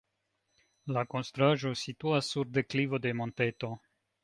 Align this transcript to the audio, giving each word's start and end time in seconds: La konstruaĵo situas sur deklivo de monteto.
La 0.97 1.03
konstruaĵo 1.11 1.73
situas 1.83 2.33
sur 2.33 2.51
deklivo 2.59 3.03
de 3.07 3.15
monteto. 3.23 3.75